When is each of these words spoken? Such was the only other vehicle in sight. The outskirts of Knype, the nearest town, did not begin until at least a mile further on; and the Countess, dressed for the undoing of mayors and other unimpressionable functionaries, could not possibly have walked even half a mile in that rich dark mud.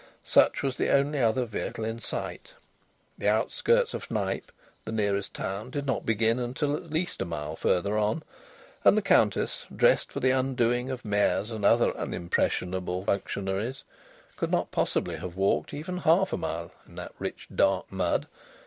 Such 0.25 0.63
was 0.63 0.77
the 0.77 0.89
only 0.89 1.19
other 1.19 1.45
vehicle 1.45 1.85
in 1.85 1.99
sight. 1.99 2.55
The 3.19 3.27
outskirts 3.27 3.93
of 3.93 4.09
Knype, 4.09 4.51
the 4.83 4.91
nearest 4.91 5.35
town, 5.35 5.69
did 5.69 5.85
not 5.85 6.07
begin 6.07 6.39
until 6.39 6.75
at 6.75 6.89
least 6.89 7.21
a 7.21 7.25
mile 7.25 7.55
further 7.55 7.99
on; 7.99 8.23
and 8.83 8.97
the 8.97 9.03
Countess, 9.03 9.67
dressed 9.75 10.11
for 10.11 10.19
the 10.19 10.31
undoing 10.31 10.89
of 10.89 11.05
mayors 11.05 11.51
and 11.51 11.63
other 11.63 11.95
unimpressionable 11.95 13.05
functionaries, 13.05 13.83
could 14.37 14.49
not 14.49 14.71
possibly 14.71 15.17
have 15.17 15.35
walked 15.37 15.71
even 15.71 15.97
half 15.99 16.33
a 16.33 16.37
mile 16.37 16.71
in 16.87 16.95
that 16.95 17.13
rich 17.19 17.47
dark 17.53 17.91
mud. 17.91 18.25